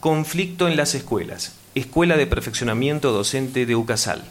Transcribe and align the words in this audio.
Conflicto 0.00 0.66
en 0.66 0.78
las 0.78 0.94
escuelas, 0.94 1.52
Escuela 1.74 2.16
de 2.16 2.26
Perfeccionamiento 2.26 3.12
Docente 3.12 3.66
de 3.66 3.76
UCASAL. 3.76 4.24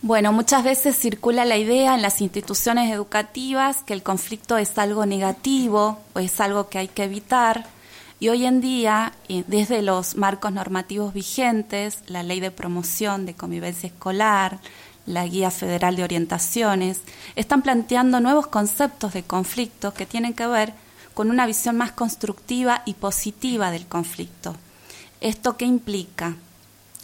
Bueno, 0.00 0.32
muchas 0.32 0.64
veces 0.64 0.96
circula 0.96 1.44
la 1.44 1.58
idea 1.58 1.94
en 1.94 2.00
las 2.00 2.22
instituciones 2.22 2.90
educativas 2.90 3.82
que 3.82 3.92
el 3.92 4.02
conflicto 4.02 4.56
es 4.56 4.78
algo 4.78 5.04
negativo 5.04 5.98
o 6.14 6.20
es 6.20 6.40
algo 6.40 6.70
que 6.70 6.78
hay 6.78 6.88
que 6.88 7.04
evitar. 7.04 7.66
Y 8.18 8.30
hoy 8.30 8.46
en 8.46 8.62
día, 8.62 9.12
desde 9.46 9.82
los 9.82 10.16
marcos 10.16 10.52
normativos 10.52 11.12
vigentes, 11.12 11.98
la 12.06 12.22
ley 12.22 12.40
de 12.40 12.50
promoción 12.50 13.26
de 13.26 13.34
convivencia 13.34 13.88
escolar, 13.88 14.58
la 15.04 15.26
Guía 15.26 15.50
Federal 15.50 15.96
de 15.96 16.04
Orientaciones, 16.04 17.02
están 17.36 17.60
planteando 17.60 18.20
nuevos 18.20 18.46
conceptos 18.46 19.12
de 19.12 19.22
conflicto 19.22 19.92
que 19.92 20.06
tienen 20.06 20.32
que 20.32 20.46
ver 20.46 20.72
con 21.12 21.28
una 21.28 21.44
visión 21.44 21.76
más 21.76 21.92
constructiva 21.92 22.80
y 22.86 22.94
positiva 22.94 23.70
del 23.70 23.86
conflicto. 23.86 24.56
¿Esto 25.20 25.58
qué 25.58 25.66
implica? 25.66 26.36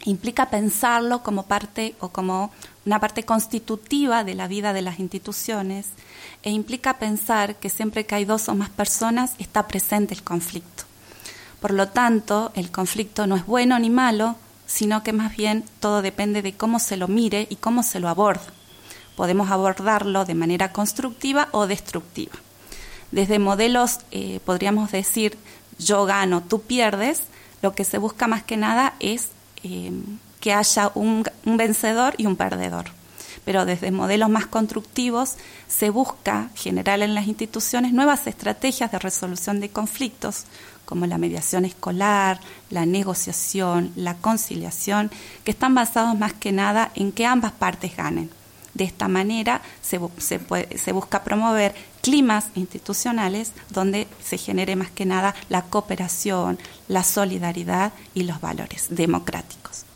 Implica 0.05 0.49
pensarlo 0.49 1.23
como 1.23 1.45
parte 1.45 1.95
o 2.01 2.09
como 2.09 2.51
una 2.87 2.99
parte 2.99 3.25
constitutiva 3.25 4.25
de 4.25 4.35
la 4.35 4.49
vida 4.49 4.73
de 4.73 4.81
las 4.81 5.01
instituciones 5.01 5.87
e 6.43 6.51
implica 6.51 6.99
pensar 6.99 7.57
que 7.57 7.69
siempre 7.69 8.07
que 8.07 8.15
hay 8.15 8.25
dos 8.25 8.49
o 8.49 8.55
más 8.55 8.71
personas 8.71 9.33
está 9.39 9.67
presente 9.67 10.15
el 10.15 10.23
conflicto. 10.23 10.85
Por 11.61 11.73
lo 11.73 11.89
tanto, 11.89 12.53
el 12.55 12.71
conflicto 12.71 13.27
no 13.27 13.37
es 13.37 13.45
bueno 13.45 13.79
ni 13.79 13.91
malo, 13.91 14.37
sino 14.67 15.03
que 15.03 15.13
más 15.13 15.37
bien 15.37 15.65
todo 15.81 16.01
depende 16.01 16.41
de 16.41 16.55
cómo 16.55 16.79
se 16.79 16.97
lo 16.97 17.09
mire 17.09 17.47
y 17.51 17.57
cómo 17.57 17.83
se 17.83 18.01
lo 18.01 18.09
aborda. 18.09 18.47
Podemos 19.15 19.51
abordarlo 19.51 20.25
de 20.25 20.35
manera 20.35 20.73
constructiva 20.73 21.49
o 21.53 21.67
destructiva. 21.67 22.35
Desde 23.11 23.39
modelos, 23.39 24.01
eh, 24.11 24.41
podríamos 24.45 24.93
decir, 24.93 25.37
yo 25.79 26.05
gano, 26.07 26.43
tú 26.43 26.63
pierdes, 26.63 27.23
lo 27.63 27.75
que 27.75 27.85
se 27.85 27.99
busca 27.99 28.27
más 28.27 28.43
que 28.43 28.57
nada 28.57 28.95
es 29.01 29.29
eh, 29.63 29.93
que 30.41 30.53
haya 30.53 30.91
un, 30.95 31.25
vencedor 31.45 32.15
y 32.19 32.27
un 32.27 32.37
perdedor. 32.37 32.87
Pero 33.45 33.65
desde 33.65 33.91
modelos 33.91 34.29
más 34.29 34.47
constructivos 34.47 35.37
se 35.69 35.91
busca 35.91 36.51
generar 36.55 37.01
en 37.01 37.15
las 37.15 37.27
instituciones 37.27 37.93
nuevas 37.93 38.27
estrategias 38.27 38.91
de 38.93 38.99
resolución 38.99 39.61
de 39.61 39.69
conflictos, 39.69 40.45
como 40.85 41.07
la 41.07 41.19
mediación 41.19 41.65
escolar, 41.65 42.41
la 42.71 42.87
negociación, 42.87 43.93
la 43.97 44.15
conciliación, 44.15 45.11
que 45.45 45.51
están 45.51 45.75
basados 45.75 46.17
más 46.19 46.33
que 46.33 46.53
nada 46.53 46.91
en 46.95 47.13
que 47.13 47.27
ambas 47.27 47.53
partes 47.53 47.97
ganen. 47.97 48.31
De 48.77 48.85
esta 48.85 49.09
manera 49.09 49.63
se, 49.81 49.97
busca 50.93 51.25
promover 51.25 51.75
climas 52.03 52.49
institucionales 52.55 53.53
donde 53.71 54.07
se 54.23 54.37
genere 54.37 54.77
más 54.77 54.91
que 54.91 55.07
nada 55.07 55.35
la 55.49 55.63
cooperación, 55.63 56.59
la 56.87 57.03
solidaridad 57.03 57.95
y 58.13 58.25
los 58.25 58.39
valores 58.43 58.89
democráticos. 58.91 59.87